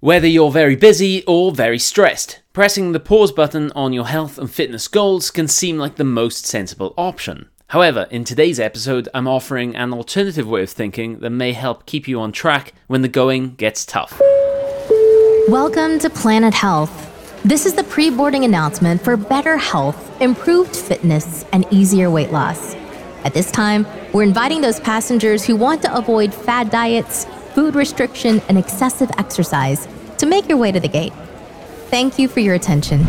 Whether 0.00 0.28
you're 0.28 0.52
very 0.52 0.76
busy 0.76 1.24
or 1.26 1.50
very 1.50 1.80
stressed, 1.80 2.38
pressing 2.52 2.92
the 2.92 3.00
pause 3.00 3.32
button 3.32 3.72
on 3.72 3.92
your 3.92 4.06
health 4.06 4.38
and 4.38 4.48
fitness 4.48 4.86
goals 4.86 5.32
can 5.32 5.48
seem 5.48 5.76
like 5.76 5.96
the 5.96 6.04
most 6.04 6.46
sensible 6.46 6.94
option. 6.96 7.48
However, 7.70 8.06
in 8.08 8.22
today's 8.22 8.60
episode, 8.60 9.08
I'm 9.12 9.26
offering 9.26 9.74
an 9.74 9.92
alternative 9.92 10.46
way 10.46 10.62
of 10.62 10.70
thinking 10.70 11.18
that 11.18 11.30
may 11.30 11.52
help 11.52 11.84
keep 11.84 12.06
you 12.06 12.20
on 12.20 12.30
track 12.30 12.74
when 12.86 13.02
the 13.02 13.08
going 13.08 13.56
gets 13.56 13.84
tough. 13.84 14.22
Welcome 15.48 15.98
to 15.98 16.08
Planet 16.10 16.54
Health. 16.54 17.42
This 17.44 17.66
is 17.66 17.74
the 17.74 17.82
pre 17.82 18.08
boarding 18.08 18.44
announcement 18.44 19.02
for 19.02 19.16
better 19.16 19.56
health, 19.56 20.22
improved 20.22 20.76
fitness, 20.76 21.44
and 21.52 21.66
easier 21.72 22.08
weight 22.08 22.30
loss. 22.30 22.76
At 23.24 23.34
this 23.34 23.50
time, 23.50 23.84
we're 24.12 24.22
inviting 24.22 24.60
those 24.60 24.78
passengers 24.78 25.44
who 25.44 25.56
want 25.56 25.82
to 25.82 25.92
avoid 25.92 26.32
fad 26.32 26.70
diets, 26.70 27.26
food 27.58 27.74
restriction, 27.74 28.40
and 28.48 28.56
excessive 28.56 29.10
exercise 29.18 29.88
to 30.16 30.26
make 30.26 30.48
your 30.48 30.56
way 30.56 30.70
to 30.70 30.78
the 30.78 30.86
gate. 30.86 31.12
Thank 31.90 32.16
you 32.16 32.28
for 32.28 32.38
your 32.38 32.54
attention. 32.54 33.02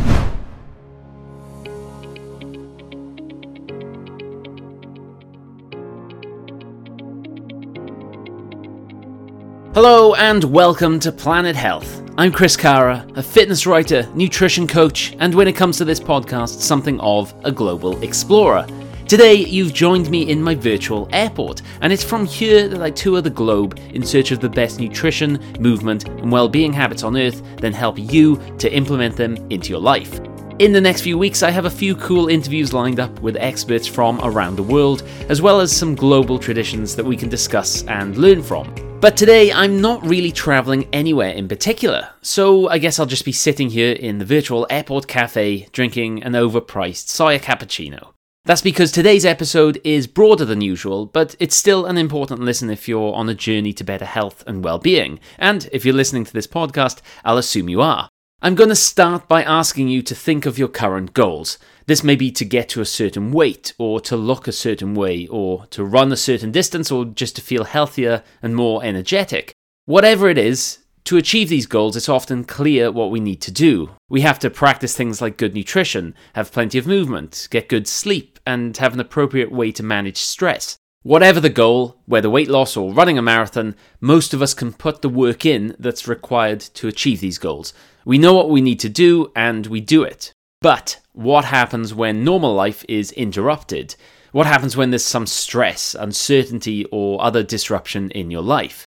Hello 9.76 10.16
and 10.16 10.44
welcome 10.46 11.00
to 11.02 11.12
Planet 11.12 11.56
Health. 11.56 12.02
I'm 12.18 12.32
Chris 12.32 12.58
Carra, 12.58 13.08
a 13.14 13.22
fitness 13.22 13.68
writer, 13.68 14.10
nutrition 14.16 14.66
coach, 14.66 15.16
and 15.20 15.36
when 15.36 15.48
it 15.48 15.56
comes 15.56 15.78
to 15.78 15.86
this 15.86 16.00
podcast, 16.00 16.60
something 16.60 17.00
of 17.02 17.36
a 17.44 17.52
global 17.52 18.02
explorer. 18.02 18.66
Today, 19.10 19.34
you've 19.34 19.74
joined 19.74 20.12
me 20.12 20.30
in 20.30 20.40
my 20.40 20.54
virtual 20.54 21.10
airport, 21.12 21.64
and 21.82 21.92
it's 21.92 22.04
from 22.04 22.28
here 22.28 22.68
that 22.68 22.84
I 22.84 22.92
tour 22.92 23.22
the 23.22 23.30
globe 23.32 23.80
in 23.92 24.06
search 24.06 24.30
of 24.30 24.40
the 24.40 24.48
best 24.48 24.80
nutrition, 24.80 25.44
movement, 25.60 26.08
and 26.08 26.32
well-being 26.32 26.72
habits 26.72 27.02
on 27.02 27.18
Earth, 27.18 27.42
then 27.58 27.74
help 27.74 27.98
you 27.98 28.40
to 28.60 28.72
implement 28.72 29.16
them 29.16 29.36
into 29.50 29.70
your 29.70 29.80
life. 29.80 30.20
In 30.60 30.72
the 30.72 30.80
next 30.80 31.02
few 31.02 31.18
weeks, 31.18 31.42
I 31.42 31.50
have 31.50 31.66
a 31.66 31.72
few 31.72 31.96
cool 31.96 32.28
interviews 32.28 32.72
lined 32.72 33.00
up 33.00 33.20
with 33.20 33.36
experts 33.38 33.88
from 33.88 34.22
around 34.22 34.58
the 34.58 34.62
world, 34.62 35.02
as 35.28 35.42
well 35.42 35.60
as 35.60 35.76
some 35.76 35.96
global 35.96 36.38
traditions 36.38 36.96
that 36.96 37.04
we 37.04 37.18
can 37.18 37.30
discuss 37.30 37.82
and 37.86 38.16
learn 38.16 38.44
from. 38.44 38.72
But 39.02 39.18
today, 39.18 39.52
I'm 39.52 39.82
not 39.82 40.06
really 40.06 40.32
traveling 40.32 40.88
anywhere 40.94 41.32
in 41.32 41.48
particular, 41.48 42.10
so 42.22 42.70
I 42.70 42.78
guess 42.78 43.00
I'll 43.00 43.08
just 43.08 43.26
be 43.26 43.32
sitting 43.32 43.72
here 43.72 43.94
in 43.94 44.20
the 44.20 44.26
virtual 44.26 44.68
airport 44.70 45.08
cafe 45.08 45.68
drinking 45.72 46.22
an 46.22 46.34
overpriced 46.34 47.08
soya 47.08 47.40
cappuccino. 47.40 48.14
That's 48.50 48.64
because 48.64 48.92
today's 48.92 49.26
episode 49.26 49.80
is 49.84 50.08
broader 50.08 50.44
than 50.44 50.60
usual, 50.60 51.06
but 51.06 51.36
it's 51.40 51.56
still 51.56 51.86
an 51.86 52.00
important 52.00 52.40
listen 52.40 52.72
if 52.72 52.88
you're 52.88 53.14
on 53.14 53.30
a 53.30 53.36
journey 53.36 53.74
to 53.74 53.84
better 53.84 54.06
health 54.06 54.44
and 54.48 54.64
well 54.64 54.80
being. 54.80 55.20
And 55.38 55.70
if 55.72 55.86
you're 55.86 55.94
listening 55.94 56.26
to 56.26 56.34
this 56.34 56.48
podcast, 56.48 57.02
I'll 57.24 57.38
assume 57.38 57.70
you 57.70 57.80
are. 57.82 58.10
I'm 58.42 58.56
going 58.56 58.70
to 58.70 58.76
start 58.76 59.28
by 59.28 59.44
asking 59.44 59.90
you 59.90 60.02
to 60.02 60.16
think 60.16 60.48
of 60.48 60.58
your 60.58 60.68
current 60.68 61.14
goals. 61.14 61.60
This 61.86 62.04
may 62.04 62.16
be 62.16 62.32
to 62.32 62.44
get 62.44 62.70
to 62.70 62.82
a 62.82 62.86
certain 62.86 63.32
weight, 63.32 63.76
or 63.78 64.02
to 64.02 64.18
look 64.18 64.48
a 64.48 64.52
certain 64.52 64.96
way, 64.96 65.28
or 65.28 65.68
to 65.68 65.86
run 65.86 66.12
a 66.12 66.18
certain 66.18 66.52
distance, 66.52 66.90
or 66.90 67.06
just 67.06 67.36
to 67.36 67.44
feel 67.44 67.66
healthier 67.66 68.24
and 68.42 68.56
more 68.56 68.84
energetic. 68.84 69.54
Whatever 69.86 70.28
it 70.28 70.40
is, 70.40 70.80
to 71.10 71.18
achieve 71.18 71.50
these 71.50 71.66
goals, 71.66 71.96
it's 71.96 72.08
often 72.08 72.44
clear 72.44 72.92
what 72.92 73.10
we 73.10 73.20
need 73.20 73.42
to 73.42 73.50
do. 73.50 73.90
We 74.10 74.22
have 74.22 74.38
to 74.40 74.50
practice 74.52 74.96
things 74.96 75.24
like 75.24 75.38
good 75.38 75.56
nutrition, 75.56 76.14
have 76.34 76.52
plenty 76.52 76.78
of 76.78 76.86
movement, 76.86 77.48
get 77.50 77.68
good 77.68 77.88
sleep, 77.88 78.38
and 78.46 78.78
have 78.78 78.94
an 78.94 79.00
appropriate 79.00 79.52
way 79.52 79.72
to 79.72 79.82
manage 79.82 80.18
stress. 80.18 80.78
Whatever 81.02 81.40
the 81.40 81.50
goal, 81.50 82.00
whether 82.06 82.30
weight 82.30 82.48
loss 82.48 82.78
or 82.78 82.94
running 82.94 83.18
a 83.18 83.24
marathon, 83.24 83.76
most 84.00 84.36
of 84.36 84.44
us 84.44 84.54
can 84.54 84.72
put 84.72 85.02
the 85.02 85.10
work 85.10 85.48
in 85.48 85.76
that's 85.80 86.08
required 86.08 86.60
to 86.60 86.88
achieve 86.88 87.22
these 87.22 87.40
goals. 87.40 87.74
We 88.06 88.20
know 88.20 88.36
what 88.36 88.52
we 88.52 88.62
need 88.62 88.80
to 88.82 88.90
do 88.90 89.32
and 89.36 89.66
we 89.66 89.82
do 89.82 90.04
it. 90.04 90.32
But 90.62 91.00
what 91.14 91.46
happens 91.46 91.92
when 91.92 92.24
normal 92.24 92.54
life 92.54 92.86
is 92.88 93.14
interrupted? 93.14 93.96
What 94.32 94.46
happens 94.46 94.78
when 94.78 94.92
there's 94.92 95.06
some 95.06 95.26
stress, 95.26 95.96
uncertainty, 95.96 96.86
or 96.92 97.20
other 97.20 97.42
disruption 97.42 98.12
in 98.12 98.30
your 98.30 98.44
life? 98.44 98.86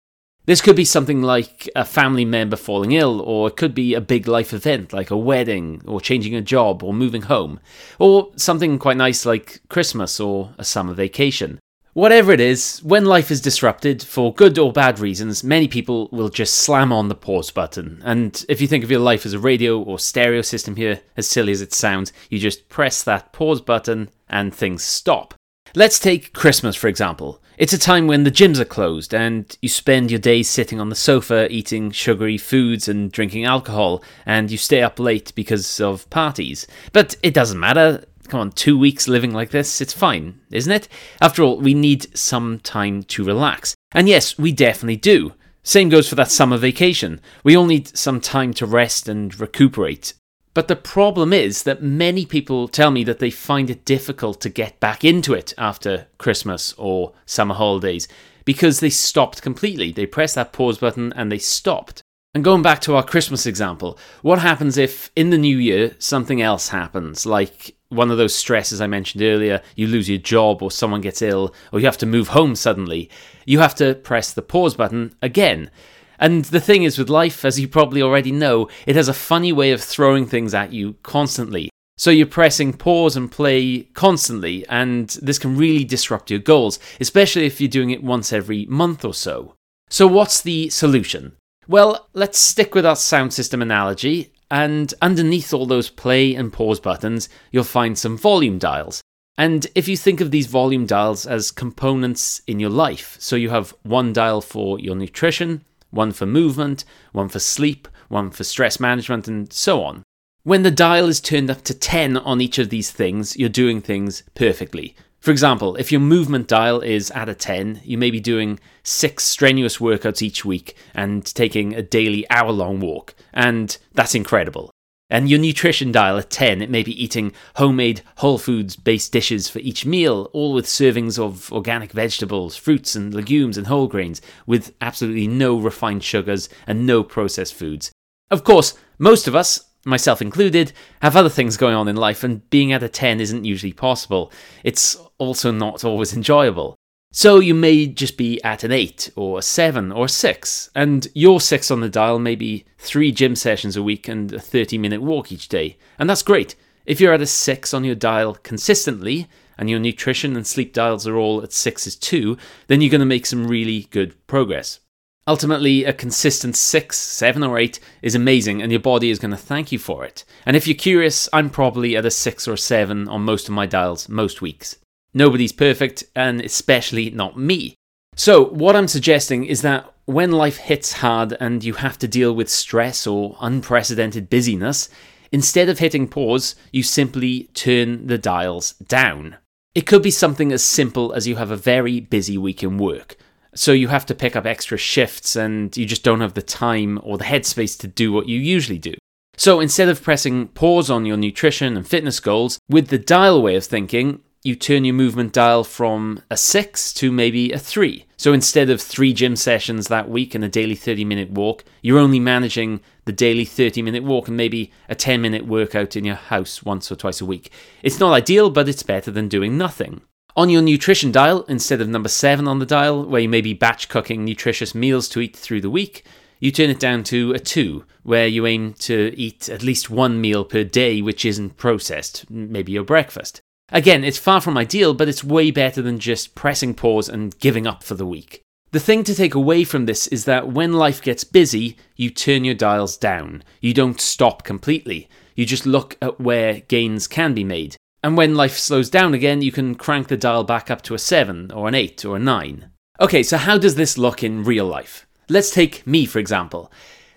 This 0.47 0.61
could 0.61 0.77
be 0.77 0.85
something 0.85 1.23
like 1.23 1.71
a 1.75 1.87
family 1.87 2.27
member 2.27 2.57
falling 2.57 2.93
ill, 2.93 3.21
or 3.23 3.49
it 3.49 3.57
could 3.57 3.75
be 3.75 3.95
a 3.95 4.01
big 4.01 4.29
life 4.29 4.53
event 4.53 4.93
like 4.93 5.11
a 5.11 5.17
wedding, 5.17 5.81
or 5.87 6.01
changing 6.01 6.35
a 6.35 6.43
job, 6.43 6.83
or 6.83 6.93
moving 6.93 7.23
home, 7.23 7.61
or 7.99 8.31
something 8.37 8.79
quite 8.79 8.99
nice 8.99 9.25
like 9.25 9.63
Christmas 9.69 10.21
or 10.21 10.55
a 10.59 10.65
summer 10.65 10.93
vacation. 10.93 11.59
Whatever 11.95 12.33
it 12.33 12.41
is, 12.41 12.81
when 12.81 13.05
life 13.05 13.31
is 13.31 13.41
disrupted, 13.41 14.03
for 14.03 14.35
good 14.35 14.59
or 14.59 14.73
bad 14.73 14.99
reasons, 14.99 15.45
many 15.45 15.69
people 15.69 16.09
will 16.11 16.29
just 16.29 16.57
slam 16.57 16.93
on 16.93 17.09
the 17.09 17.15
pause 17.15 17.53
button. 17.53 18.03
And 18.05 18.45
if 18.49 18.61
you 18.61 18.67
think 18.67 18.83
of 18.83 18.91
your 18.91 19.01
life 19.01 19.25
as 19.25 19.33
a 19.33 19.39
radio 19.39 19.81
or 19.81 20.01
stereo 20.01 20.43
system 20.43 20.75
here, 20.75 21.01
as 21.17 21.29
silly 21.29 21.53
as 21.53 21.61
it 21.61 21.73
sounds, 21.73 22.13
you 22.29 22.41
just 22.41 22.69
press 22.69 23.05
that 23.05 23.33
pause 23.33 23.61
button 23.61 24.11
and 24.29 24.53
things 24.53 24.83
stop. 24.83 25.35
Let's 25.77 26.01
take 26.01 26.33
Christmas, 26.33 26.75
for 26.75 26.89
example. 26.89 27.41
It's 27.57 27.73
a 27.73 27.79
time 27.79 28.09
when 28.09 28.25
the 28.25 28.33
gyms 28.33 28.59
are 28.59 28.65
closed 28.65 29.15
and 29.15 29.57
you 29.63 29.69
spend 29.69 30.11
your 30.11 30.19
days 30.19 30.51
sitting 30.51 30.81
on 30.81 30.89
the 30.89 30.97
sofa 30.97 31.47
eating 31.53 31.93
sugary 31.93 32.37
foods 32.37 32.89
and 32.89 33.13
drinking 33.13 33.45
alcohol, 33.45 34.03
and 34.27 34.51
you 34.51 34.59
stay 34.59 34.83
up 34.83 34.99
late 34.99 35.33
because 35.37 35.81
of 35.81 36.11
parties. 36.11 36.67
But 36.93 37.15
it 37.23 37.33
doesn't 37.33 37.61
matter 37.61 38.05
Come 38.29 38.41
on, 38.41 38.53
two 38.53 38.79
weeks 38.79 39.07
living 39.07 39.33
like 39.33 39.51
this, 39.51 39.83
it's 39.83 39.93
fine, 39.93 40.41
isn't 40.51 40.73
it? 40.73 40.89
After 41.21 41.43
all, 41.43 41.59
we 41.59 41.75
need 41.75 42.17
some 42.17 42.59
time 42.59 43.03
to 43.05 43.23
relax. 43.23 43.75
And 43.93 44.09
yes, 44.09 44.39
we 44.39 44.51
definitely 44.51 44.97
do. 44.97 45.35
Same 45.63 45.91
goes 45.91 46.09
for 46.09 46.15
that 46.15 46.31
summer 46.31 46.57
vacation. 46.57 47.21
We 47.43 47.55
all 47.55 47.67
need 47.67 47.97
some 47.97 48.21
time 48.21 48.55
to 48.55 48.67
rest 48.67 49.09
and 49.09 49.39
recuperate. 49.39 50.15
But 50.55 50.69
the 50.69 50.77
problem 50.77 51.33
is 51.33 51.65
that 51.65 51.83
many 51.83 52.25
people 52.25 52.69
tell 52.69 52.93
me 52.93 53.03
that 53.05 53.19
they 53.19 53.31
find 53.31 53.69
it 53.69 53.85
difficult 53.85 54.41
to 54.41 54.49
get 54.49 54.79
back 54.79 55.05
into 55.05 55.35
it 55.35 55.53
after 55.59 56.07
Christmas 56.17 56.73
or 56.79 57.13
summer 57.27 57.55
holidays 57.55 58.07
because 58.45 58.79
they 58.79 58.91
stopped 58.91 59.43
completely. 59.43 59.91
They 59.91 60.07
pressed 60.07 60.37
that 60.37 60.53
pause 60.53 60.79
button 60.79 61.13
and 61.15 61.31
they 61.31 61.39
stopped. 61.39 62.03
And 62.35 62.45
going 62.45 62.63
back 62.63 62.81
to 62.83 62.95
our 62.95 63.03
Christmas 63.03 63.47
example, 63.47 63.99
what 64.23 64.39
happens 64.41 64.79
if 64.79 65.11
in 65.17 65.31
the 65.31 65.39
new 65.39 65.57
year 65.57 65.95
something 65.99 66.41
else 66.41 66.69
happens, 66.69 67.27
like 67.27 67.77
one 67.89 68.11
of 68.11 68.19
those 68.19 68.35
stresses 68.35 68.81
I 68.81 68.87
mentioned 68.87 69.23
earlier, 69.23 69.61
you 69.77 69.87
lose 69.87 70.09
your 70.09 70.19
job 70.19 70.63
or 70.63 70.71
someone 70.71 71.01
gets 71.01 71.23
ill 71.23 71.55
or 71.73 71.81
you 71.81 71.87
have 71.87 71.99
to 71.99 72.07
move 72.07 72.29
home 72.29 72.55
suddenly, 72.55 73.11
you 73.45 73.61
have 73.61 73.75
to 73.77 73.95
press 73.95 74.33
the 74.33 74.43
pause 74.43 74.75
button 74.77 75.15
again. 75.23 75.71
And 76.19 76.45
the 76.47 76.61
thing 76.61 76.83
is 76.83 76.99
with 76.99 77.11
life, 77.11 77.45
as 77.45 77.59
you 77.59 77.69
probably 77.69 78.03
already 78.03 78.33
know, 78.33 78.69
it 78.87 78.97
has 78.97 79.09
a 79.09 79.15
funny 79.15 79.53
way 79.53 79.73
of 79.73 79.83
throwing 79.83 80.27
things 80.27 80.55
at 80.55 80.73
you 80.73 80.95
constantly. 81.03 81.71
So 81.97 82.11
you're 82.11 82.27
pressing 82.27 82.73
pause 82.73 83.17
and 83.17 83.31
play 83.31 83.83
constantly, 83.95 84.67
and 84.69 85.09
this 85.23 85.39
can 85.39 85.57
really 85.57 85.85
disrupt 85.85 86.31
your 86.31 86.41
goals, 86.41 86.81
especially 87.01 87.47
if 87.47 87.61
you're 87.61 87.69
doing 87.69 87.91
it 87.91 88.03
once 88.03 88.33
every 88.33 88.67
month 88.67 89.05
or 89.05 89.15
so. 89.15 89.55
So, 89.91 90.09
what's 90.09 90.41
the 90.41 90.71
solution? 90.71 91.37
Well, 91.69 92.09
let's 92.13 92.39
stick 92.39 92.75
with 92.75 92.85
our 92.85 92.97
sound 92.97 93.33
system 93.33 93.63
analogy 93.63 94.33
and 94.51 94.93
underneath 95.01 95.53
all 95.53 95.67
those 95.67 95.91
play 95.91 96.35
and 96.35 96.53
pause 96.53 96.81
buttons, 96.81 97.29
you'll 97.51 97.65
find 97.65 97.99
some 97.99 98.17
volume 98.17 98.59
dials. 98.59 99.01
And 99.37 99.67
if 99.75 99.89
you 99.89 99.97
think 99.97 100.21
of 100.21 100.31
these 100.31 100.47
volume 100.47 100.87
dials 100.87 101.27
as 101.27 101.51
components 101.51 102.41
in 102.47 102.61
your 102.61 102.71
life, 102.71 103.17
so 103.19 103.35
you 103.35 103.51
have 103.51 103.75
one 103.83 104.13
dial 104.13 104.41
for 104.41 104.79
your 104.79 104.95
nutrition, 104.95 105.65
one 105.95 106.13
for 106.13 106.27
movement, 106.27 106.85
one 107.13 107.29
for 107.29 107.39
sleep, 107.39 107.89
one 108.09 108.31
for 108.31 108.45
stress 108.45 108.79
management, 108.79 109.29
and 109.29 109.53
so 109.53 109.83
on. 109.83 110.03
When 110.43 110.63
the 110.63 110.71
dial 110.71 111.09
is 111.09 111.21
turned 111.21 111.51
up 111.51 111.63
to 111.63 111.75
10 111.75 112.19
on 112.19 112.41
each 112.41 112.59
of 112.59 112.69
these 112.69 112.91
things, 112.91 113.37
you're 113.37 113.49
doing 113.49 113.81
things 113.81 114.23
perfectly. 114.35 114.95
For 115.21 115.31
example, 115.31 115.75
if 115.77 115.91
your 115.91 116.03
movement 116.03 116.49
dial 116.49 116.81
is 116.81 117.11
at 117.13 117.31
a 117.31 117.35
10, 117.35 117.81
you 117.83 117.97
may 117.97 118.11
be 118.11 118.21
doing 118.21 118.61
six 118.83 119.25
strenuous 119.25 119.79
workouts 119.79 120.21
each 120.21 120.45
week 120.45 120.77
and 120.95 121.25
taking 121.25 121.75
a 121.75 121.81
daily 121.81 122.29
hour 122.29 122.53
long 122.53 122.79
walk, 122.79 123.15
and 123.33 123.79
that's 123.95 124.15
incredible. 124.15 124.71
And 125.11 125.29
your 125.29 125.39
nutrition 125.39 125.93
dial 125.93 126.17
at 126.17 126.31
10, 126.31 126.63
it 126.63 126.71
may 126.71 126.83
be 126.83 127.03
eating 127.03 127.33
homemade 127.57 128.03
whole 128.17 128.39
foods 128.39 128.75
based 128.75 129.13
dishes 129.13 129.49
for 129.49 129.59
each 129.59 129.85
meal, 129.85 130.31
all 130.33 130.55
with 130.55 130.65
servings 130.67 131.19
of 131.19 131.53
organic 131.53 131.93
vegetables, 131.93 132.57
fruits, 132.57 132.97
and 132.97 133.13
legumes 133.13 133.59
and 133.59 133.67
whole 133.67 133.87
grains, 133.87 134.23
with 134.47 134.75
absolutely 134.81 135.29
no 135.29 135.59
refined 135.59 136.03
sugars 136.03 136.49
and 136.67 136.87
no 136.87 137.03
processed 137.03 137.55
foods. 137.55 137.93
Of 138.31 138.45
course, 138.45 138.75
most 138.99 139.29
of 139.29 139.37
us, 139.37 139.63
myself 139.85 140.23
included, 140.23 140.73
have 141.03 141.17
other 141.17 141.29
things 141.29 141.59
going 141.59 141.75
on 141.75 141.87
in 141.87 141.97
life, 141.97 142.25
and 142.25 142.49
being 142.49 142.73
at 142.73 142.83
a 142.83 142.89
10 142.89 143.21
isn't 143.21 143.45
usually 143.45 143.75
possible. 143.75 144.33
It's 144.63 144.97
also 145.19 145.51
not 145.51 145.85
always 145.85 146.15
enjoyable. 146.15 146.77
So 147.17 147.39
you 147.39 147.55
may 147.55 147.87
just 147.87 148.17
be 148.17 148.43
at 148.43 148.65
an 148.65 148.73
8 148.73 149.13
or 149.15 149.39
a 149.39 149.43
7 149.43 149.93
or 149.93 150.07
a 150.07 150.09
6, 150.09 150.71
and 150.75 151.07
your 151.15 151.41
6 151.41 151.71
on 151.71 151.79
the 151.79 151.89
dial 151.89 152.19
may 152.19 152.35
be 152.35 152.65
3 152.79 153.13
gym 153.13 153.37
sessions 153.37 153.77
a 153.77 153.85
week 153.85 154.09
and 154.09 154.33
a 154.33 154.41
30 154.41 154.79
minute 154.79 155.01
walk 155.01 155.31
each 155.31 155.49
day, 155.49 155.77
and 155.97 156.11
that's 156.11 156.25
great. 156.25 156.57
If 156.87 157.01
you're 157.01 157.13
at 157.13 157.23
a 157.23 157.27
6 157.27 157.73
on 157.73 157.85
your 157.85 157.95
dial 157.95 158.35
consistently, 158.43 159.29
and 159.57 159.71
your 159.71 159.79
nutrition 159.79 160.35
and 160.35 160.45
sleep 160.45 160.73
dials 160.73 161.07
are 161.07 161.17
all 161.17 161.41
at 161.41 161.51
6s 161.51 162.01
too, 162.01 162.37
then 162.67 162.81
you're 162.81 162.91
going 162.91 162.99
to 162.99 163.07
make 163.07 163.27
some 163.27 163.47
really 163.47 163.83
good 163.93 164.17
progress. 164.27 164.81
Ultimately, 165.29 165.85
a 165.85 165.93
consistent 165.93 166.57
6, 166.57 166.99
7, 166.99 167.45
or 167.45 167.59
8 167.59 167.79
is 168.03 168.17
amazing, 168.17 168.61
and 168.61 168.73
your 168.73 168.81
body 168.81 169.11
is 169.11 169.21
going 169.21 169.31
to 169.31 169.37
thank 169.37 169.71
you 169.71 169.79
for 169.79 170.05
it. 170.05 170.25
And 170.45 170.57
if 170.57 170.67
you're 170.67 170.75
curious, 170.75 171.29
I'm 171.33 171.49
probably 171.49 171.97
at 171.97 172.05
a 172.05 172.11
6 172.11 172.49
or 172.49 172.57
7 172.57 173.09
on 173.09 173.23
most 173.23 173.47
of 173.47 173.55
my 173.55 173.67
dials 173.67 174.09
most 174.09 174.43
weeks. 174.43 174.79
Nobody's 175.15 175.53
perfect, 175.53 176.05
and 176.15 176.41
especially 176.41 177.11
not 177.11 177.39
me. 177.39 177.77
So, 178.17 178.45
what 178.45 178.77
I'm 178.77 178.89
suggesting 178.89 179.45
is 179.45 179.63
that 179.63 179.93
when 180.05 180.33
life 180.33 180.59
hits 180.59 180.95
hard 180.95 181.37
and 181.41 181.65
you 181.65 181.75
have 181.75 181.99
to 181.99 182.09
deal 182.09 182.35
with 182.35 182.51
stress 182.51 183.07
or 183.07 183.37
unprecedented 183.41 184.29
busyness, 184.29 184.89
instead 185.33 185.69
of 185.69 185.79
hitting 185.79 186.09
pause, 186.09 186.55
you 186.73 186.83
simply 186.83 187.45
turn 187.55 188.07
the 188.07 188.19
dials 188.19 188.73
down. 188.75 189.37
It 189.75 189.87
could 189.87 190.03
be 190.03 190.11
something 190.11 190.53
as 190.53 190.63
simple 190.63 191.13
as 191.13 191.27
you 191.27 191.37
have 191.37 191.51
a 191.51 191.57
very 191.57 192.01
busy 192.01 192.39
week 192.39 192.63
in 192.63 192.79
work. 192.79 193.17
So 193.55 193.73
you 193.73 193.89
have 193.89 194.07
to 194.07 194.15
pick 194.15 194.37
up 194.37 194.47
extra 194.47 194.77
shifts 194.77 195.37
and 195.37 195.77
you 195.77 195.87
just 195.87 196.05
don't 196.05 196.21
have 196.21 196.35
the 196.35 196.43
time 196.43 197.01
or 197.03 197.19
the 197.19 197.25
headspace 197.25 197.79
to 197.81 197.87
do 197.87 198.13
what 198.13 198.29
you 198.29 198.39
usually 198.39 198.79
do. 198.79 198.95
So 199.37 199.61
instead 199.61 199.89
of 199.89 200.03
pressing 200.03 200.49
pause 200.49 200.91
on 200.91 201.07
your 201.07 201.17
nutrition 201.17 201.77
and 201.77 201.87
fitness 201.87 202.21
goals, 202.21 202.59
with 202.69 202.89
the 202.89 202.99
dial 202.99 203.43
way 203.43 203.57
of 203.57 203.65
thinking, 203.65 204.21
you 204.45 204.55
turn 204.55 204.85
your 204.85 204.95
movement 204.95 205.33
dial 205.33 205.65
from 205.65 206.21
a 206.31 206.37
6 206.37 206.93
to 206.93 207.11
maybe 207.11 207.51
a 207.51 207.59
3. 207.59 208.05
So 208.19 208.35
instead 208.35 208.69
of 208.69 208.81
three 208.81 209.15
gym 209.15 209.37
sessions 209.37 209.89
that 209.89 210.11
week 210.11 210.35
and 210.35 210.45
a 210.45 210.51
daily 210.51 210.75
30 210.75 211.03
minute 211.07 211.31
walk, 211.31 211.65
you're 211.81 211.99
only 211.99 212.21
managing 212.21 212.81
the 213.07 213.13
daily 213.13 213.47
30 213.47 213.81
minute 213.81 214.05
walk 214.05 214.29
and 214.29 214.37
maybe 214.37 214.71
a 214.87 214.95
10 214.95 215.23
minute 215.23 215.47
workout 215.47 215.97
in 215.97 216.05
your 216.05 216.15
house 216.15 216.63
once 216.63 216.93
or 216.93 216.97
twice 216.97 217.23
a 217.23 217.27
week. 217.27 217.51
It's 217.83 217.99
not 217.99 218.13
ideal, 218.13 218.51
but 218.51 218.69
it's 218.69 218.83
better 218.83 219.11
than 219.11 219.29
doing 219.29 219.57
nothing. 219.57 220.03
On 220.37 220.51
your 220.51 220.63
nutrition 220.63 221.11
dial, 221.11 221.45
instead 221.45 221.81
of 221.81 221.89
number 221.89 222.11
7 222.11 222.47
on 222.47 222.59
the 222.59 222.67
dial, 222.67 223.03
where 223.07 223.23
you 223.23 223.29
may 223.31 223.41
be 223.41 223.55
batch 223.55 223.89
cooking 223.89 224.27
nutritious 224.27 224.75
meals 224.75 225.09
to 225.11 225.21
eat 225.21 225.35
through 225.35 225.63
the 225.63 225.71
week, 225.71 226.05
you 226.39 226.51
turn 226.51 226.69
it 226.69 226.81
down 226.81 227.03
to 227.05 227.33
a 227.33 227.39
2, 227.39 227.85
where 228.03 228.27
you 228.27 228.45
aim 228.45 228.75
to 228.75 229.15
eat 229.17 229.49
at 229.49 229.63
least 229.63 229.89
one 229.89 230.21
meal 230.21 230.45
per 230.45 230.65
day 230.65 231.01
which 231.01 231.25
isn't 231.25 231.57
processed, 231.57 232.29
maybe 232.29 232.73
your 232.73 232.85
breakfast. 232.85 233.41
Again, 233.75 234.05
it's 234.05 234.19
far 234.19 234.41
from 234.41 234.57
ideal, 234.57 234.95
but 234.95 235.09
it's 235.09 235.25
way 235.25 235.51
better 235.51 235.83
than 235.83 235.99
just 235.99 236.37
pressing 236.37 236.75
pause 236.75 237.09
and 237.09 237.37
giving 237.41 237.67
up 237.67 237.83
for 237.83 237.95
the 237.95 238.07
week. 238.07 238.41
The 238.71 238.79
thing 238.79 239.03
to 239.03 239.17
take 239.17 239.35
away 239.35 239.65
from 239.65 239.87
this 239.87 240.07
is 240.07 240.27
that 240.27 240.53
when 240.53 240.73
life 240.73 241.03
gets 241.03 241.25
busy, 241.25 241.77
you 241.97 242.11
turn 242.11 242.45
your 242.45 242.55
dials 242.55 242.97
down. 242.97 243.43
You 243.61 243.75
don't 243.75 244.01
stop 244.01 244.45
completely. 244.45 245.09
You 245.35 245.45
just 245.45 245.67
look 245.67 245.97
at 246.01 246.21
where 246.21 246.61
gains 246.61 247.09
can 247.09 247.35
be 247.35 247.43
made. 247.43 247.75
And 248.05 248.17
when 248.17 248.37
life 248.37 248.57
slows 248.57 248.91
down 248.91 249.13
again, 249.13 249.43
you 249.43 249.51
can 249.51 249.75
crank 249.75 250.07
the 250.07 250.17
dial 250.17 250.45
back 250.45 250.71
up 250.71 250.83
to 250.83 250.95
a 250.95 250.99
7 250.99 251.51
or 251.51 251.67
an 251.67 251.75
8 251.75 252.05
or 252.05 252.17
a 252.17 252.21
9. 252.21 252.71
Okay, 253.01 253.25
so 253.25 253.37
how 253.39 253.59
does 253.59 253.75
this 253.75 253.99
look 253.99 254.23
in 254.23 254.45
real 254.45 254.67
life? 254.67 255.05
Let's 255.29 255.51
take 255.51 255.85
me, 255.85 256.07
for 256.07 256.21
example. 256.21 256.71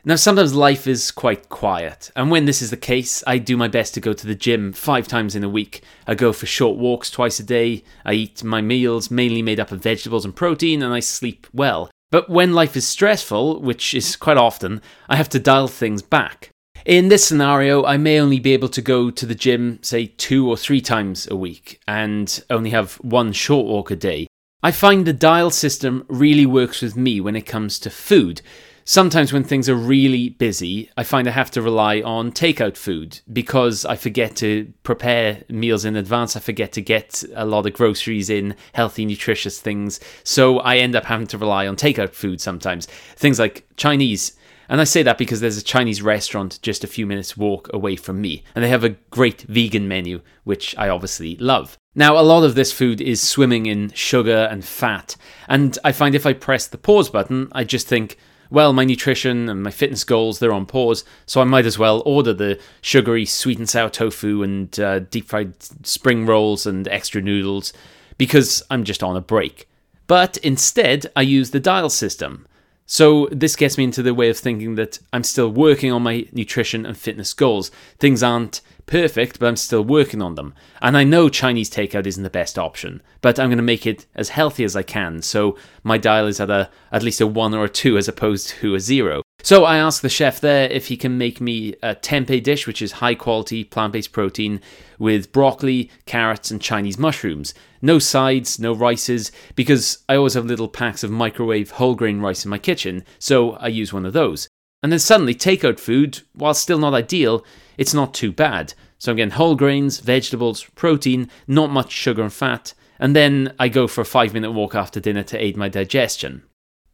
Now, 0.08 0.16
sometimes 0.16 0.56
life 0.56 0.88
is 0.88 1.12
quite 1.12 1.50
quiet, 1.50 2.12
and 2.16 2.32
when 2.32 2.46
this 2.46 2.62
is 2.62 2.70
the 2.70 2.78
case, 2.78 3.26
I 3.28 3.40
do 3.40 3.58
my 3.58 3.68
best 3.68 3.94
to 3.96 4.00
go 4.00 4.14
to 4.14 4.26
the 4.26 4.36
gym 4.36 4.72
five 4.72 5.06
times 5.06 5.36
in 5.36 5.44
a 5.44 5.50
week. 5.50 5.84
I 6.08 6.16
go 6.16 6.32
for 6.32 6.46
short 6.46 6.78
walks 6.78 7.12
twice 7.12 7.42
a 7.42 7.44
day, 7.44 7.84
I 8.06 8.14
eat 8.14 8.42
my 8.42 8.62
meals 8.62 9.12
mainly 9.12 9.42
made 9.42 9.60
up 9.60 9.70
of 9.70 9.84
vegetables 9.84 10.24
and 10.24 10.34
protein, 10.34 10.82
and 10.82 10.94
I 10.94 11.02
sleep 11.02 11.46
well. 11.52 11.92
But 12.10 12.30
when 12.30 12.54
life 12.54 12.78
is 12.78 12.88
stressful, 12.88 13.60
which 13.60 13.94
is 13.94 14.16
quite 14.16 14.38
often, 14.38 14.82
I 15.10 15.18
have 15.18 15.28
to 15.28 15.40
dial 15.40 15.68
things 15.68 16.02
back. 16.02 16.52
In 16.86 17.10
this 17.10 17.26
scenario, 17.26 17.84
I 17.84 17.98
may 17.98 18.18
only 18.18 18.40
be 18.40 18.54
able 18.54 18.70
to 18.70 18.82
go 18.82 19.12
to 19.12 19.26
the 19.26 19.36
gym, 19.36 19.80
say, 19.82 20.06
two 20.06 20.50
or 20.50 20.56
three 20.56 20.80
times 20.80 21.28
a 21.30 21.36
week, 21.36 21.82
and 21.86 22.42
only 22.50 22.70
have 22.70 22.94
one 23.02 23.34
short 23.34 23.66
walk 23.66 23.92
a 23.92 23.96
day. 23.98 24.28
I 24.64 24.72
find 24.72 25.06
the 25.06 25.12
dial 25.12 25.52
system 25.52 26.06
really 26.08 26.46
works 26.46 26.82
with 26.82 26.96
me 26.96 27.20
when 27.20 27.36
it 27.36 27.46
comes 27.46 27.78
to 27.80 27.90
food 27.90 28.42
sometimes 28.88 29.34
when 29.34 29.44
things 29.44 29.68
are 29.68 29.76
really 29.76 30.30
busy, 30.30 30.90
I 30.96 31.04
find 31.04 31.28
I 31.28 31.32
have 31.32 31.52
to 31.52 31.62
rely 31.62 32.02
on 32.02 32.32
takeout 32.32 32.78
food 32.78 33.20
because 33.32 33.84
I 33.86 33.98
forget 33.98 34.38
to 34.38 34.74
prepare 34.84 35.44
meals 35.50 35.84
in 35.84 35.98
advance. 35.98 36.38
I 36.38 36.40
forget 36.40 36.72
to 36.74 36.82
get 36.82 37.24
a 37.36 37.46
lot 37.46 37.66
of 37.66 37.74
groceries 37.74 38.30
in, 38.30 38.56
healthy, 38.74 39.06
nutritious 39.06 39.60
things. 39.60 40.00
So 40.24 40.60
I 40.60 40.78
end 40.78 40.96
up 40.96 41.06
having 41.06 41.28
to 41.28 41.38
rely 41.38 41.68
on 41.68 41.76
takeout 41.76 42.14
food 42.14 42.40
sometimes. 42.40 42.88
Things 43.16 43.38
like 43.38 43.68
Chinese. 43.76 44.38
And 44.70 44.80
I 44.80 44.86
say 44.86 45.04
that 45.04 45.18
because 45.18 45.42
there's 45.42 45.58
a 45.58 45.64
Chinese 45.64 46.02
restaurant 46.02 46.60
just 46.62 46.84
a 46.84 46.88
few 46.88 47.06
minutes 47.06 47.38
walk 47.38 47.70
away 47.74 47.96
from 47.96 48.20
me, 48.20 48.44
and 48.54 48.64
they 48.64 48.70
have 48.70 48.84
a 48.84 48.98
great 49.12 49.44
vegan 49.44 49.88
menu, 49.88 50.22
which 50.44 50.76
I 50.78 50.90
obviously 50.90 51.38
love. 51.38 51.78
Now, 51.96 52.20
a 52.20 52.22
lot 52.22 52.44
of 52.44 52.56
this 52.56 52.74
food 52.74 53.00
is 53.00 53.22
swimming 53.22 53.66
in 53.66 53.92
sugar 53.94 54.48
and 54.52 54.66
fat, 54.66 55.16
and 55.48 55.78
I 55.86 55.94
find 55.94 56.14
if 56.14 56.26
I 56.26 56.34
press 56.34 56.68
the 56.68 56.78
pause 56.78 57.10
button, 57.10 57.48
I 57.54 57.64
just 57.64 57.88
think, 57.88 58.18
well, 58.50 58.74
my 58.74 58.86
nutrition 58.86 59.50
and 59.50 59.64
my 59.64 59.72
fitness 59.72 60.04
goals, 60.04 60.40
they're 60.40 60.54
on 60.54 60.66
pause, 60.66 61.04
so 61.26 61.42
I 61.42 61.46
might 61.46 61.66
as 61.66 61.78
well 61.78 62.02
order 62.06 62.34
the 62.34 62.60
sugary 62.82 63.26
sweet 63.26 63.58
and 63.58 63.70
sour 63.70 63.90
tofu 63.90 64.44
and 64.44 64.80
uh, 64.80 65.00
deep 65.00 65.28
fried 65.28 65.54
spring 65.86 66.26
rolls 66.26 66.66
and 66.66 66.88
extra 66.88 67.22
noodles 67.22 67.74
because 68.18 68.64
I'm 68.70 68.84
just 68.84 69.04
on 69.04 69.18
a 69.18 69.22
break. 69.22 69.68
But 70.08 70.38
instead, 70.38 71.12
I 71.16 71.22
use 71.22 71.52
the 71.52 71.60
dial 71.60 71.90
system. 71.90 72.48
So 72.90 73.28
this 73.34 73.58
gets 73.58 73.78
me 73.78 73.84
into 73.84 74.02
the 74.02 74.14
way 74.14 74.30
of 74.30 74.38
thinking 74.38 74.76
that 74.76 75.00
I'm 75.12 75.24
still 75.24 75.50
working 75.50 75.92
on 75.92 76.04
my 76.04 76.26
nutrition 76.32 76.86
and 76.86 76.98
fitness 76.98 77.34
goals. 77.34 77.70
Things 78.00 78.24
aren't 78.24 78.62
perfect, 78.86 79.40
but 79.40 79.48
I'm 79.48 79.58
still 79.58 79.84
working 79.84 80.22
on 80.22 80.36
them. 80.36 80.54
And 80.82 80.98
I 80.98 81.04
know 81.04 81.28
Chinese 81.28 81.70
takeout 81.70 82.08
isn't 82.08 82.24
the 82.24 82.30
best 82.30 82.58
option, 82.58 83.02
but 83.20 83.40
I'm 83.40 83.50
going 83.50 83.58
to 83.58 83.64
make 83.64 83.86
it 83.86 84.06
as 84.16 84.30
healthy 84.30 84.64
as 84.64 84.78
I 84.78 84.84
can. 84.84 85.22
So 85.22 85.58
my 85.84 85.98
dial 85.98 86.28
is 86.28 86.40
at 86.40 86.50
a 86.50 86.70
at 86.90 87.04
least 87.04 87.20
a 87.20 87.28
one 87.28 87.54
or 87.54 87.66
a 87.66 87.70
two 87.70 87.98
as 87.98 88.08
opposed 88.08 88.48
to 88.50 88.76
a 88.76 88.80
zero. 88.80 89.22
So 89.44 89.64
I 89.64 89.78
asked 89.78 90.02
the 90.02 90.10
chef 90.10 90.42
there 90.42 90.70
if 90.70 90.88
he 90.88 90.98
can 90.98 91.18
make 91.18 91.40
me 91.40 91.74
a 91.82 91.96
tempeh 91.96 92.44
dish, 92.44 92.68
which 92.68 92.82
is 92.82 92.94
high 92.94 93.16
quality 93.16 93.64
plant 93.64 93.94
based 93.94 94.12
protein 94.12 94.60
with 95.00 95.32
broccoli, 95.32 95.90
carrots, 96.06 96.52
and 96.52 96.62
Chinese 96.62 96.98
mushrooms. 96.98 97.54
No 97.82 97.98
sides, 97.98 98.60
no 98.60 98.74
rices, 98.74 99.32
because 99.56 100.00
I 100.10 100.18
always 100.18 100.34
have 100.34 100.46
little 100.46 100.68
packs 100.68 101.02
of 101.02 101.12
microwave 101.12 101.72
whole 101.72 101.96
grain 101.96 102.20
rice 102.20 102.44
in 102.44 102.50
my 102.50 102.58
kitchen, 102.58 103.06
so 103.20 103.52
I 103.54 103.68
use 103.68 103.94
one 103.94 104.06
of 104.06 104.12
those. 104.12 104.50
And 104.84 104.92
then 104.92 105.00
suddenly, 105.00 105.34
takeout 105.34 105.80
food, 105.80 106.24
while 106.34 106.54
still 106.54 106.80
not 106.80 106.94
ideal, 106.94 107.46
it's 107.78 107.94
not 107.94 108.14
too 108.14 108.32
bad. 108.34 108.74
So 108.98 109.12
I'm 109.12 109.16
getting 109.16 109.32
whole 109.32 109.56
grains, 109.56 110.00
vegetables, 110.00 110.64
protein, 110.76 111.30
not 111.48 111.70
much 111.70 111.92
sugar 111.92 112.24
and 112.24 112.34
fat, 112.34 112.74
and 113.00 113.16
then 113.16 113.54
I 113.58 113.70
go 113.70 113.88
for 113.88 114.02
a 114.02 114.06
five 114.06 114.34
minute 114.34 114.52
walk 114.52 114.76
after 114.76 115.00
dinner 115.00 115.24
to 115.24 115.42
aid 115.42 115.56
my 115.56 115.70
digestion. 115.70 116.44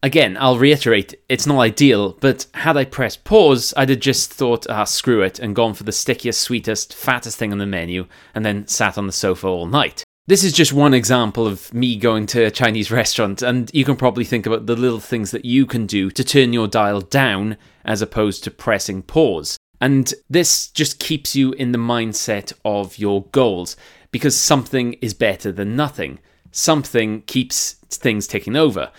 Again, 0.03 0.35
I'll 0.37 0.59
reiterate, 0.59 1.15
it's 1.29 1.47
not 1.47 1.61
ideal, 1.61 2.17
but 2.19 2.45
had 2.55 2.75
I 2.75 2.83
pressed 2.83 3.23
pause, 3.23 3.73
I'd 3.77 3.87
have 3.87 4.01
just 4.01 4.33
thought, 4.33 4.69
ah, 4.69 4.83
screw 4.83 5.21
it, 5.21 5.39
and 5.39 5.55
gone 5.55 5.73
for 5.73 5.85
the 5.85 5.93
stickiest, 5.93 6.41
sweetest, 6.41 6.93
fattest 6.93 7.37
thing 7.37 7.53
on 7.53 7.57
the 7.57 7.65
menu, 7.65 8.07
and 8.35 8.45
then 8.45 8.67
sat 8.67 8.97
on 8.97 9.07
the 9.07 9.13
sofa 9.13 9.47
all 9.47 9.65
night. 9.65 10.03
This 10.27 10.43
is 10.43 10.51
just 10.51 10.73
one 10.73 10.93
example 10.93 11.47
of 11.47 11.73
me 11.73 11.95
going 11.95 12.25
to 12.27 12.43
a 12.43 12.51
Chinese 12.51 12.91
restaurant, 12.91 13.41
and 13.41 13.71
you 13.73 13.85
can 13.85 13.95
probably 13.95 14.25
think 14.25 14.45
about 14.45 14.65
the 14.65 14.75
little 14.75 14.99
things 14.99 15.31
that 15.31 15.45
you 15.45 15.65
can 15.65 15.85
do 15.85 16.11
to 16.11 16.23
turn 16.23 16.51
your 16.51 16.67
dial 16.67 16.99
down 16.99 17.55
as 17.85 18.01
opposed 18.01 18.43
to 18.43 18.51
pressing 18.51 19.03
pause. 19.03 19.57
And 19.79 20.13
this 20.29 20.67
just 20.67 20.99
keeps 20.99 21.33
you 21.33 21.53
in 21.53 21.71
the 21.71 21.77
mindset 21.77 22.51
of 22.65 22.97
your 22.97 23.23
goals 23.27 23.77
because 24.11 24.35
something 24.35 24.93
is 24.95 25.13
better 25.13 25.49
than 25.49 25.77
nothing. 25.77 26.19
Something 26.51 27.21
keeps 27.21 27.73
things 27.89 28.27
ticking 28.27 28.57
over. 28.57 28.91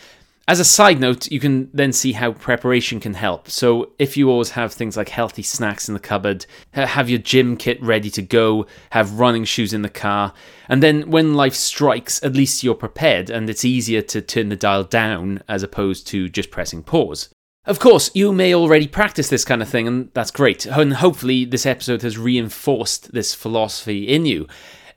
As 0.47 0.61
a 0.61 0.65
side 0.65 1.01
note, 1.01 1.31
you 1.31 1.41
can 1.41 1.71
then 1.73 1.91
see 1.95 2.13
how 2.13 2.33
preparation 2.33 3.01
can 3.01 3.15
help. 3.15 3.49
So, 3.49 3.93
if 3.99 4.15
you 4.15 4.31
always 4.31 4.51
have 4.51 4.75
things 4.75 4.95
like 4.95 5.09
healthy 5.09 5.43
snacks 5.43 5.89
in 5.89 5.95
the 5.95 6.01
cupboard, 6.01 6.45
have 6.73 7.09
your 7.09 7.19
gym 7.19 7.57
kit 7.57 7.83
ready 7.83 8.11
to 8.11 8.21
go, 8.21 8.67
have 8.91 9.19
running 9.19 9.45
shoes 9.45 9.73
in 9.73 9.81
the 9.81 9.89
car, 9.89 10.35
and 10.69 10.83
then 10.83 11.11
when 11.11 11.33
life 11.33 11.55
strikes, 11.55 12.23
at 12.23 12.35
least 12.35 12.63
you're 12.63 12.75
prepared 12.75 13.31
and 13.31 13.49
it's 13.49 13.65
easier 13.65 14.03
to 14.03 14.21
turn 14.21 14.51
the 14.51 14.57
dial 14.57 14.85
down 14.85 15.43
as 15.49 15.63
opposed 15.63 16.07
to 16.09 16.29
just 16.29 16.51
pressing 16.51 16.83
pause. 16.83 17.31
Of 17.65 17.79
course, 17.79 18.11
you 18.13 18.31
may 18.31 18.55
already 18.55 18.87
practice 18.87 19.31
this 19.31 19.47
kind 19.47 19.63
of 19.63 19.69
thing, 19.71 19.89
and 19.89 20.11
that's 20.13 20.31
great. 20.31 20.67
And 20.67 20.93
hopefully, 20.93 21.47
this 21.47 21.65
episode 21.65 22.03
has 22.03 22.19
reinforced 22.19 23.15
this 23.15 23.33
philosophy 23.35 24.07
in 24.07 24.27
you. 24.27 24.47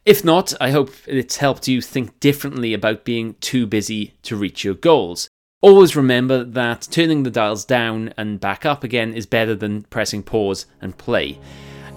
If 0.03 0.25
not, 0.25 0.53
I 0.59 0.71
hope 0.71 0.91
it's 1.05 1.37
helped 1.37 1.69
you 1.69 1.81
think 1.81 2.19
differently 2.19 2.73
about 2.73 3.05
being 3.05 3.35
too 3.39 3.65
busy 3.65 4.15
to 4.23 4.35
reach 4.35 4.65
your 4.65 4.73
goals. 4.73 5.29
Always 5.67 5.97
remember 5.97 6.45
that 6.45 6.87
turning 6.91 7.23
the 7.23 7.29
dials 7.29 7.65
down 7.65 8.13
and 8.15 8.39
back 8.39 8.65
up 8.65 8.85
again 8.85 9.13
is 9.13 9.25
better 9.25 9.53
than 9.53 9.81
pressing 9.81 10.23
pause 10.23 10.65
and 10.79 10.97
play. 10.97 11.37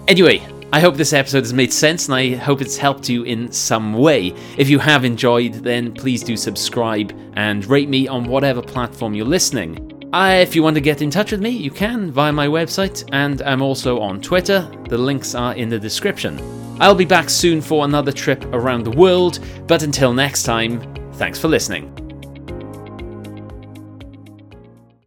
Anyway, 0.09 0.45
I 0.73 0.81
hope 0.81 0.95
this 0.95 1.13
episode 1.13 1.43
has 1.43 1.53
made 1.53 1.71
sense 1.71 2.09
and 2.09 2.15
I 2.15 2.35
hope 2.35 2.59
it's 2.59 2.75
helped 2.75 3.07
you 3.07 3.23
in 3.23 3.49
some 3.49 3.93
way. 3.93 4.35
If 4.57 4.69
you 4.69 4.77
have 4.79 5.05
enjoyed, 5.05 5.53
then 5.53 5.93
please 5.93 6.21
do 6.21 6.35
subscribe 6.35 7.17
and 7.37 7.65
rate 7.65 7.87
me 7.87 8.09
on 8.09 8.25
whatever 8.25 8.61
platform 8.61 9.13
you're 9.13 9.25
listening. 9.25 10.03
Uh, 10.11 10.39
if 10.41 10.53
you 10.53 10.63
want 10.63 10.75
to 10.75 10.81
get 10.81 11.01
in 11.01 11.09
touch 11.09 11.31
with 11.31 11.39
me, 11.39 11.51
you 11.51 11.71
can 11.71 12.11
via 12.11 12.33
my 12.33 12.47
website, 12.47 13.07
and 13.13 13.41
I'm 13.43 13.61
also 13.61 14.01
on 14.01 14.19
Twitter. 14.19 14.69
The 14.89 14.97
links 14.97 15.33
are 15.33 15.55
in 15.55 15.69
the 15.69 15.79
description. 15.79 16.41
I'll 16.81 16.93
be 16.93 17.05
back 17.05 17.29
soon 17.29 17.61
for 17.61 17.85
another 17.85 18.11
trip 18.11 18.43
around 18.47 18.83
the 18.83 18.91
world, 18.91 19.39
but 19.65 19.81
until 19.81 20.11
next 20.11 20.43
time, 20.43 20.81
thanks 21.13 21.39
for 21.39 21.47
listening. 21.47 22.00